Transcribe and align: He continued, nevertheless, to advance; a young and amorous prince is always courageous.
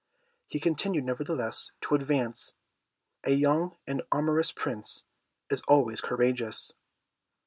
He 0.47 0.59
continued, 0.59 1.03
nevertheless, 1.03 1.73
to 1.81 1.93
advance; 1.93 2.55
a 3.23 3.33
young 3.33 3.77
and 3.85 4.01
amorous 4.11 4.51
prince 4.51 5.05
is 5.51 5.61
always 5.67 6.01
courageous. 6.01 6.73